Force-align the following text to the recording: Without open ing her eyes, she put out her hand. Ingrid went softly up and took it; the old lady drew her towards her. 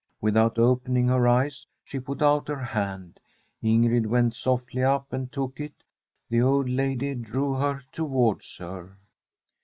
Without 0.19 0.57
open 0.57 0.97
ing 0.97 1.07
her 1.09 1.27
eyes, 1.27 1.67
she 1.85 1.99
put 1.99 2.23
out 2.23 2.47
her 2.47 2.57
hand. 2.63 3.19
Ingrid 3.63 4.07
went 4.07 4.35
softly 4.35 4.81
up 4.83 5.13
and 5.13 5.31
took 5.31 5.59
it; 5.59 5.83
the 6.27 6.41
old 6.41 6.67
lady 6.67 7.13
drew 7.13 7.53
her 7.53 7.83
towards 7.91 8.57
her. 8.57 8.97